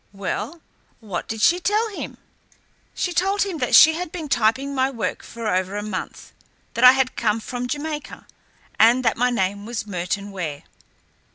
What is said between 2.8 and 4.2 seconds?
"She told him that she had